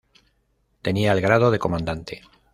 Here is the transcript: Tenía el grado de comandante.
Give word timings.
Tenía 0.81 1.11
el 1.11 1.21
grado 1.21 1.51
de 1.51 1.59
comandante. 1.59 2.23